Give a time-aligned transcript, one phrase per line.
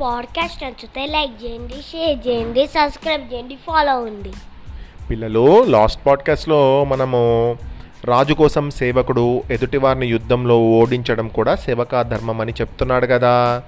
[0.00, 4.32] Podcast నచ్చితే like చేయండి share చేయండి సబ్స్క్రైబ్ చేయండి ఫాలో అవ్వండి
[5.10, 7.20] పిల్లలు లాస్ట్ పాడ్కాస్ట్లో మనము
[8.04, 13.62] రాజు కోసం సేవకుడు ఎదుటివారిని యుద్ధంలో ఓడించడం కూడా సేవకా ధర్మం అని చెప్తున్నాడు కదా.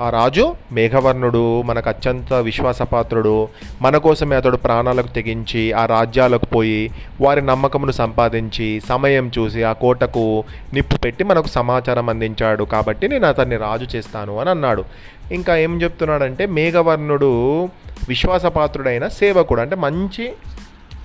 [0.00, 3.48] ఆ రాజు మేఘవర్ణుడు మనకు అత్యంత విశ్వాసపాత్రుడు.
[3.82, 6.90] మన కోసమే అతడు ప్రాణాలకు తెగించి ఆ రాజ్యాలకు పోయి
[7.20, 12.64] వారి నమ్మకమును సంపాదించి సమయం చూసి ఆ కోటకు నిప్పు పెట్టి మనకు సమాచారం అందించాడు.
[12.64, 14.84] కాబట్టి నేను అతన్ని రాజు చేస్తాను అని అన్నాడు.
[15.32, 17.64] ఇంకా ఏం చెప్తున్నాడంటే మేఘవర్ణుడు
[18.08, 19.60] విశ్వాసపాత్రుడైన సేవకుడు.
[19.60, 20.32] అంటే మంచి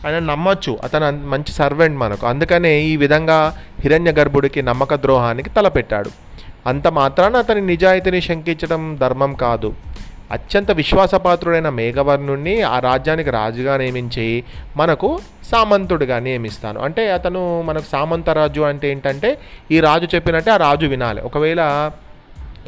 [0.06, 0.78] ఆయన నమ్మొచ్చు.
[0.84, 2.28] అతను మంచి సర్వెంట్ మనకు.
[2.28, 6.10] అందుకనే ఈ విధంగా హిరణ్య గర్భుడికి నమ్మక ద్రోహానికి తలపెట్టాడు.
[6.68, 9.74] అంత మాత్రాన అతని నిజాయితీని శంకించడం ధర్మం కాదు.
[10.32, 14.44] అత్యంత విశ్వాసపాత్రుడైన మేఘవర్ణుణ్ణి ఆ రాజ్యానికి రాజుగా నియమించి
[14.78, 15.20] మనకు
[15.52, 16.82] సామంతుడిగా నియమిస్తాను.
[16.82, 19.38] అంటే అతను మనకు సామంత రాజు అంటే ఏంటంటే
[19.72, 21.22] ఈ రాజు చెప్పినట్టే ఆ రాజు వినాలి.
[21.22, 21.92] ఒకవేళ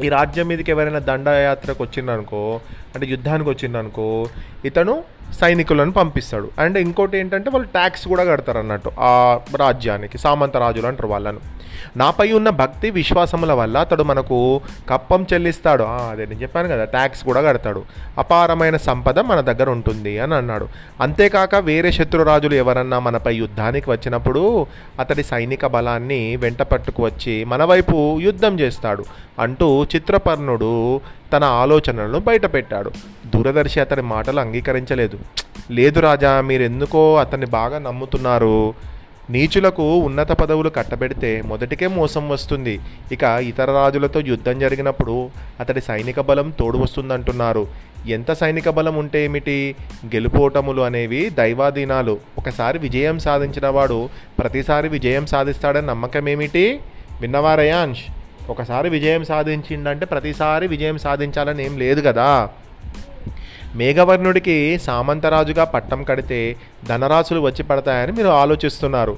[0.04, 2.60] ఈ రాజ్యం మీదకి ఎవరైనా దండయాత్రకు వచ్చిందనుకో
[2.94, 4.26] అంటే యుద్ధానికి వచ్చిందనుకో
[4.64, 5.04] ఇతను
[5.40, 6.50] సైనికులను పంపిస్తాడు.
[6.58, 11.40] అండ్ ఇంకోటి ఏంటంటే వాళ్ళు ట్యాక్స్ కూడా కడతారు అన్నట్టు ఆ రాజ్యానికి సామంత రాజులు అంటారు వాళ్ళను.
[11.96, 15.82] నాపై ఉన్న భక్తి విశ్వాసముల వల్ల అతడు మనకు కప్పం చెల్లిస్తాడు.
[15.82, 17.84] అదే నేను చెప్పాను కదా ట్యాక్స్ కూడా కడతాడు.
[18.18, 20.68] అపారమైన సంపద మన దగ్గర ఉంటుంది అని అన్నాడు.
[21.00, 24.66] అంతేకాక వేరే శత్రురాజులు ఎవరన్నా మనపై యుద్ధానికి వచ్చినప్పుడు
[25.00, 29.04] అతడి సైనిక బలాన్ని వెంట పట్టుకు వచ్చి మన వైపు యుద్ధం చేస్తాడు
[29.38, 31.00] అంటూ చిత్రపర్ణుడు
[31.32, 32.90] తన ఆలోచనలను బయటపెట్టాడు.
[33.34, 35.18] దూరదర్శి అతని మాటలు అంగీకరించలేదు.
[35.70, 38.74] లేదు రాజా మీరెందుకో అతన్ని బాగా నమ్ముతున్నారు.
[39.30, 42.80] నీచులకు ఉన్నత పదవులు కట్టబెడితే మొదటికే మోసం వస్తుంది.
[43.12, 47.66] ఇక ఇతర రాజులతో యుద్ధం జరిగినప్పుడు అతడి సైనిక బలం తోడు వస్తుందంటున్నారు.
[48.08, 49.74] ఎంత సైనిక బలం ఉంటే ఏమిటి?
[50.06, 52.18] గెలుపోటములు అనేవి దైవాధీనాలు.
[52.38, 56.80] ఒకసారి విజయం సాధించిన వాడు ప్రతిసారి విజయం సాధిస్తాడని నమ్మకం ఏమిటి
[57.20, 58.02] విన్నవారయాంష్
[58.50, 62.48] ఒకసారి విజయం సాధించిందంటే ప్రతిసారి విజయం సాధించాలని ఏం లేదు కదా.
[63.74, 66.56] మేఘవర్ణుడికి సామంతరాజుగా పట్టం కడితే
[66.88, 69.16] ధనరాశులు వచ్చి పడతాయని మీరు ఆలోచిస్తున్నారు.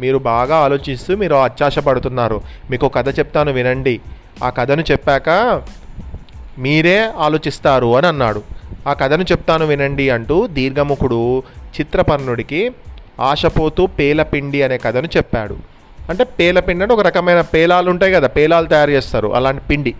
[0.00, 4.00] మీరు బాగా ఆలోచిస్తూ మీరు అత్యాశ పడుతున్నారు మీకు కథ చెప్తాను వినండి.
[4.44, 5.28] ఆ కథను చెప్పాక
[6.58, 8.42] మీరే ఆలోచిస్తారు అని అన్నాడు.
[8.86, 11.42] ఆ కథను చెప్తాను వినండి అంటూ దీర్ఘముఖుడు
[11.76, 12.72] చిత్రపర్ణుడికి
[13.20, 15.73] ఆశపోతూ పేలపిండి అనే కథను చెప్పాడు.
[16.10, 19.94] అంటే పేలపిండి అంటే ఒక రకమైన పేలాలు ఉంటాయి కదా పేలాలు తయారు చేస్తారు అలాంటి పిండి.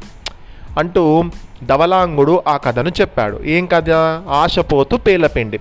[0.79, 1.25] అంటూ
[1.65, 3.41] ధవలాంగుడు ఆ కథను చెప్పాడు.
[3.45, 3.91] ఏం కథ?
[4.29, 5.59] ఆశపోతూ పేలపిండి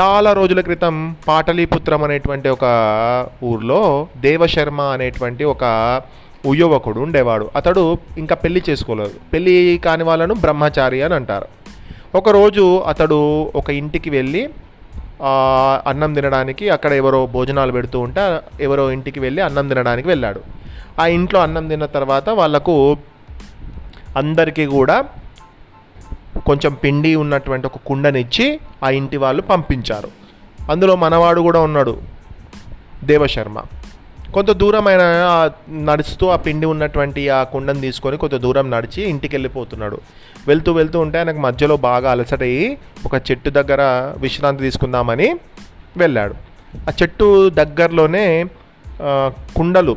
[0.00, 2.64] చాలా రోజుల క్రితం పాటలీపుత్రం అనేటువంటి ఒక
[3.44, 5.64] ఊర్లో దేవశర్మ అనేటువంటి ఒక
[6.54, 7.50] యువకుడు ఉండేవాడు.
[7.56, 9.14] అతడు ఇంకా పెళ్ళి చేసుకోలేదు.
[9.32, 11.46] పెళ్ళి కాని వాళ్ళను బ్రహ్మచారి అని అంటారు.
[12.14, 14.50] ఒకరోజు అతడు ఒక ఇంటికి వెళ్ళి
[15.86, 20.40] అన్నం తినడానికి అక్కడ ఎవరో భోజనాలు పెడుతూ ఉంటే ఎవరో ఇంటికి వెళ్ళి అన్నం తినడానికి వెళ్ళాడు.
[21.00, 22.96] ఆ ఇంట్లో అన్నం తిన్న తర్వాత వాళ్ళకు
[24.16, 25.04] అందరికీ కూడా
[26.46, 30.08] కొంచెం పిండి ఉన్నటువంటి ఒక కుండనిచ్చి ఆ ఇంటి వాళ్ళు పంపించారు.
[30.70, 32.00] అందులో మనవాడు కూడా ఉన్నాడు
[33.04, 33.58] దేవశర్మ.
[34.34, 35.04] కొంత దూరం ఆయన
[35.70, 39.98] నడుస్తూ ఆ పిండి ఉన్నటువంటి ఆ కుండను తీసుకొని కొంత దూరం నడిచి ఇంటికి వెళ్ళిపోతున్నాడు
[40.48, 43.82] వెళ్తూ వెళ్తూ ఉంటే ఆయనకు మధ్యలో బాగా అలసటయి ఒక చెట్టు దగ్గర
[44.16, 45.28] విశ్రాంతి తీసుకుందామని
[45.96, 46.34] వెళ్ళాడు.
[46.88, 48.24] ఆ చెట్టు దగ్గరలోనే
[49.56, 49.96] కుండలు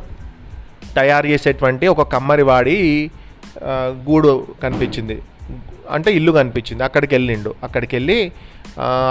[0.95, 2.77] తయారు చేసేటువంటి ఒక కమ్మరి వాడి
[4.09, 5.17] గూడు కనిపించింది.
[5.91, 6.83] అంటే ఇల్లు కనిపించింది.
[6.83, 7.51] అక్కడికి వెళ్ళిండు.
[7.63, 8.19] అక్కడికి వెళ్ళి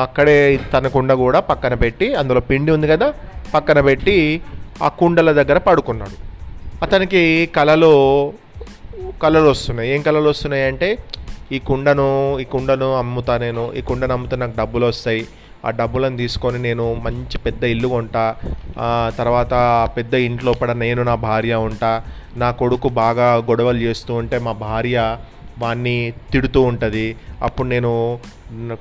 [0.03, 3.09] అక్కడే తన కుండ కూడా పక్కన పెట్టి అందులో పిండి ఉంది కదా
[3.55, 4.17] పక్కన పెట్టి
[4.83, 6.17] ఆ కుండల దగ్గర పడుకున్నాడు.
[6.83, 8.33] అతనికి కలలో
[9.23, 9.95] కళలు వస్తున్నాయి.
[9.95, 10.99] ఏం కళలు వస్తున్నాయి అంటే
[11.53, 15.27] ఈ కుండను ఈ కుండను అమ్ముతా నేను ఈ కుండను అమ్ముతా నాకు డబ్బులు వస్తాయి.
[15.65, 18.37] ఆ డబ్బులను తీసుకొని నేను మంచి పెద్ద ఇల్లు కొంటా.
[19.19, 22.03] తర్వాత ఆ పెద్ద ఇంట్లో పడ నేను నా భార్య ఉంటా.
[22.37, 25.17] నా కొడుకు బాగా గొడవలు చేస్తూ ఉంటే మా భార్య
[25.59, 27.17] వాణ్ణి తిడుతూ ఉంటుంది.
[27.43, 28.19] అప్పుడు నేను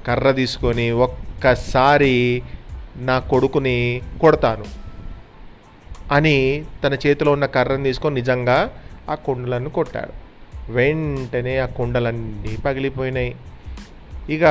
[0.07, 2.41] కర్ర తీసుకొని ఒక్కసారి
[2.97, 4.82] నా కొడుకుని కొడతాను.
[6.11, 8.71] అని తన చేతిలో ఉన్న కర్రను తీసుకొని నిజంగా
[9.09, 10.23] ఆ కుండలను కొట్టాడు.
[10.71, 13.35] వెంటనే ఆ కుండలన్నీ పగిలిపోయినాయి.
[14.29, 14.43] ఇక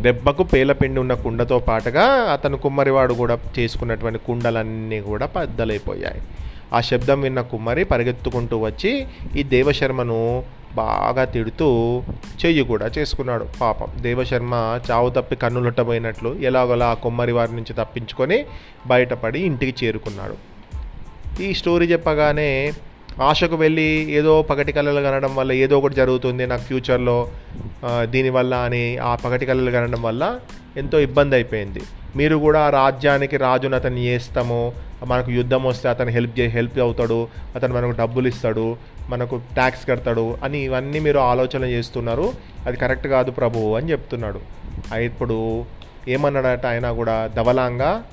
[0.00, 6.22] దెబ్బకు పేలపిండి ఉన్న కుండతో పాటుగా అతను కుమ్మరివాడు కూడా చేసుకున్నటువంటి కుండలన్నీ కూడా పెద్దలైపోయాయి.
[6.72, 9.06] ఆ శబ్దం విన్న కుమ్మరి పరిగెత్తుకుంటూ వచ్చి
[9.36, 10.42] ఈ దేవశర్మను
[10.74, 11.68] బాగా తిడుతూ
[12.40, 13.44] చెయ్యి కూడా చేసుకున్నాడు.
[13.60, 14.54] పాపం దేవశర్మ
[14.90, 18.38] చావు తప్పి కన్నులుట్టబోయినట్లు ఎలాగోలా ఆ కొమ్మరి వారి నుంచి తప్పించుకొని
[18.86, 20.36] బయటపడి ఇంటికి చేరుకున్నాడు.
[21.42, 22.50] ఈ స్టోరీ చెప్పగానే
[23.22, 23.88] ఆశకు వెళ్ళి
[24.18, 27.16] ఏదో పగటి కళలు కనడం వల్ల ఏదో ఒకటి జరుగుతుంది నాకు ఫ్యూచర్లో
[28.04, 30.22] దీనివల్ల అని ఆ పగటి కళలు కనడం వల్ల
[30.76, 31.82] ఎంతో ఇబ్బంది అయిపోయింది.
[32.16, 34.72] మీరు కూడా రాజ్యానికి రాజును అతన్ని చేస్తాము
[35.06, 38.76] మనకు యుద్ధం వస్తే అతను హెల్ప్ చే హెల్ప్ అవుతాడు అతను మనకు డబ్బులు ఇస్తాడు
[39.08, 42.32] మనకు ట్యాక్స్ కడతాడు అని ఇవన్నీ మీరు ఆలోచన చేస్తున్నారు.
[42.66, 44.40] అది కరెక్ట్ కాదు ప్రభు అని చెప్తున్నాడు.
[44.96, 45.64] ఇప్పుడు
[46.08, 48.04] ఏమన్నాడట ఆయన కూడా ధవలాంగా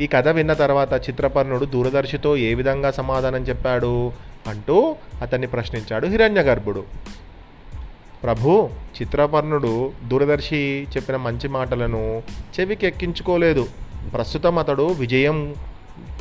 [0.00, 4.12] ఈ కథ విన్న తర్వాత చిత్రపర్ణుడు దూరదర్శితో ఏ విధంగా సమాధానం చెప్పాడు?
[4.48, 6.84] అంటూ అతన్ని ప్రశ్నించాడు హిరణ్యగర్భుడు.
[8.22, 12.22] ప్రభు చిత్రపర్ణుడు దూరదర్శి చెప్పిన మంచి మాటలను
[12.54, 13.66] చెవికి ఎక్కించుకోలేదు
[14.12, 15.54] ప్రస్తుతం అతడు విజయం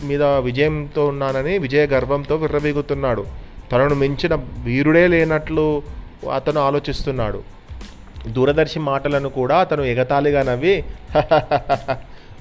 [0.04, 3.26] మీద విజయంతో ఉన్నానని విజయ గర్వంతో విర్రవీగుతున్నాడు.
[3.72, 4.34] తనను మించిన
[4.64, 5.84] వీరుడే లేనట్లు
[6.36, 7.44] అతను ఆలోచిస్తున్నాడు.
[8.28, 10.84] దూరదర్శి మాటలను కూడా అతను ఎగతాళిగా నవ్వి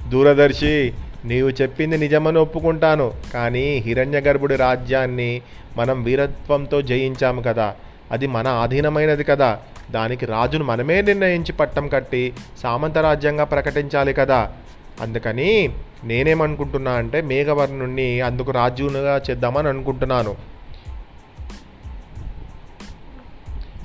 [0.09, 0.93] దూరదర్శి
[1.25, 3.11] నీవు చెప్పింది నిజమని ఒప్పుకుంటాను.
[3.33, 5.41] కానీ హిరణ్య గర్భుడి రాజ్యాన్ని
[5.77, 7.75] మనం వీరత్వంతో జయించాము కదా.
[8.11, 9.59] అది మన ఆధీనమైనది కదా.
[9.91, 14.39] దానికి రాజును మనమే నిర్ణయించి పట్టం కట్టి సామంత రాజ్యంగా ప్రకటించాలి కదా.
[15.01, 15.49] అందుకని
[16.03, 20.35] నేనేమనుకుంటున్నా అంటే మేఘవర్ణుణ్ణి అందుకు రాజునుగా చేద్దామని అనుకుంటున్నాను.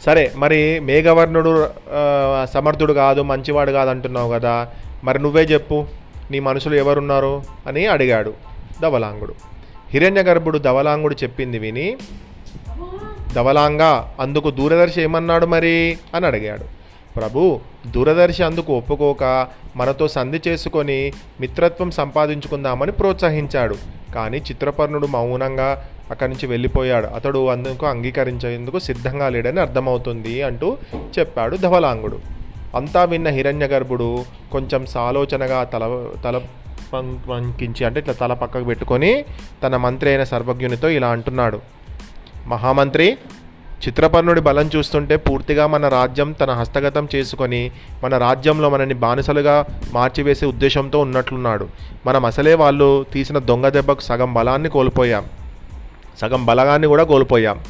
[0.06, 1.52] సరే మరి మేఘవర్ణుడు
[2.52, 4.68] సమర్థుడు కాదు మంచివాడు కాదు అంటున్నావు కదా.
[5.04, 5.86] మరి నువ్వే చెప్పు
[6.30, 8.32] నీ మనుషులు ఎవరున్నారు అని అడిగాడు
[8.82, 9.34] ధవలాంగుడు
[9.90, 11.96] హిరణ్యగర్భుడు ధవలాంగుడు చెప్పింది విని
[13.36, 15.98] ధవలాంగా అందుకు దూరదర్శి ఏమన్నాడు మరి?
[16.14, 16.64] అని అడిగాడు.
[17.16, 19.46] ప్రభు దూరదర్శి అందుకు ఒప్పుకోక
[19.76, 23.76] మనతో సంధి చేసుకొని మిత్రత్వం సంపాదించుకుందామని ప్రోత్సహించాడు.
[24.14, 27.06] కానీ చిత్రపర్ణుడు మౌనంగా అక్కడి నుంచి వెళ్ళిపోయాడు.
[27.06, 30.76] అతడు అందుకు అంగీకరించేందుకు సిద్ధంగా లేడని అర్థమవుతుంది అంటూ
[31.18, 32.18] చెప్పాడు ధవలాంగుడు.
[32.74, 36.40] అంతా విన్న హిరణ్య గర్భుడు కొంచెం సాలోచనగా తల తల
[36.94, 39.24] పంకించి అంటే ఇట్లా తల పక్కకు పెట్టుకొని
[39.62, 41.60] తన మంత్రి అయిన సర్వజ్ఞునితో ఇలా అంటున్నాడు.
[42.46, 43.18] మహామంత్రి
[43.88, 47.70] చిత్రపర్ణుడి బలం చూస్తుంటే పూర్తిగా మన రాజ్యం తన హస్తగతం చేసుకొని
[48.04, 51.68] మన రాజ్యంలో మనని బానిసలుగా మార్చివేసే ఉద్దేశంతో ఉన్నట్లున్నాడు.
[52.06, 55.24] మనం అసలే వాళ్ళు తీసిన దొంగ దెబ్బకు సగం బలాన్ని కోల్పోయాం.
[56.18, 57.60] సగం బలగాన్ని కూడా కోల్పోయాం.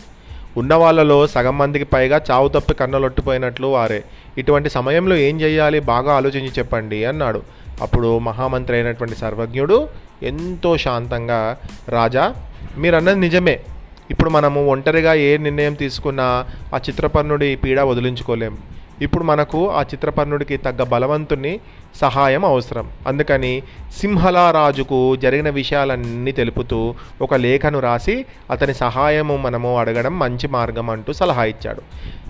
[0.57, 4.05] ఉన్న వాళ్ళలో సగం మందికి పైగా చావు తప్పి కన్నులొట్టిపోయినట్లు వారే.
[4.39, 5.81] ఇటువంటి సమయంలో ఏం చేయాలి?
[5.81, 7.43] బాగా ఆలోచించి చెప్పండి అన్నాడు.
[7.83, 9.89] అప్పుడు మహామంత్రి అయినటువంటి సర్వజ్ఞుడు
[10.23, 11.57] ఎంతో శాంతంగా
[11.89, 12.35] రాజా
[12.77, 13.61] మీరన్నది నిజమే.
[14.11, 16.25] ఇప్పుడు మనము ఒంటరిగా ఏ నిర్ణయం తీసుకున్నా
[16.75, 18.59] ఆ చిత్రపర్ణుడి పీడ వదిలించుకోలేం.
[19.03, 21.61] ఇప్పుడు మనకు ఆ చిత్రపర్ణుడికి తగ్గ బలవంతుని
[21.95, 22.91] సహాయం అవసరం.
[23.07, 23.63] అందుకని
[23.99, 31.13] సింహలా రాజుకు జరిగిన విషయాలన్నీ తెలుపుతూ ఒక లేఖను రాసి అతని సహాయము మనము అడగడం మంచి మార్గం అంటూ
[31.13, 31.83] సలహా ఇచ్చాడు.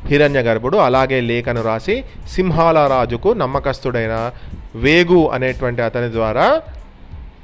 [0.06, 4.32] హిరణ్య గర్భుడు అలాగే లేఖను రాసి సింహాల రాజుకు నమ్మకస్తుడైన
[4.74, 6.62] వేగు అనేటువంటి అతని ద్వారా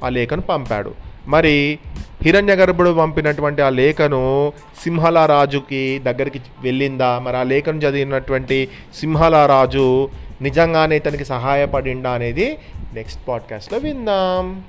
[0.03, 0.93] ఆ లేఖను పంపాడు.
[1.27, 1.79] మరి
[2.23, 4.53] హిరణ్యగర్భుడు పంపినటువంటి ఆ లేఖను
[4.83, 7.19] సింహల రాజుకి దగ్గరికి వెళ్ళిందా?
[7.19, 10.09] మరి ఆ లేఖను చదివినటువంటి సింహల రాజు
[10.41, 12.57] నిజంగానే ఇతనికి సహాయపడిందా అనేది
[12.93, 14.63] నెక్స్ట్ పాడ్కాస్ట్లో విందాం.